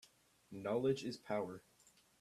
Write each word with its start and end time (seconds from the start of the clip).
Knowledge 0.57 1.03
is 1.03 1.15
power 1.17 1.61